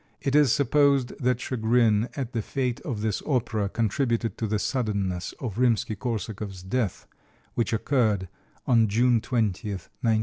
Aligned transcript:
It 0.19 0.33
is 0.33 0.51
supposed 0.51 1.09
that 1.23 1.39
chagrin 1.39 2.09
at 2.15 2.33
the 2.33 2.41
fate 2.41 2.81
of 2.81 3.01
this 3.01 3.21
opera 3.23 3.69
contributed 3.69 4.35
to 4.39 4.47
the 4.47 4.57
suddenness 4.57 5.35
of 5.39 5.59
Rimsky 5.59 5.95
Korsakov's 5.95 6.63
death, 6.63 7.05
which 7.53 7.71
occurred 7.71 8.27
on 8.65 8.87
June 8.87 9.21
20, 9.21 9.69
1908. 9.73 10.19